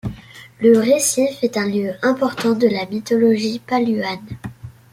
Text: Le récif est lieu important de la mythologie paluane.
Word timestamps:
Le 0.59 0.79
récif 0.79 1.43
est 1.43 1.55
lieu 1.63 1.91
important 2.01 2.53
de 2.53 2.65
la 2.65 2.87
mythologie 2.87 3.59
paluane. 3.59 4.17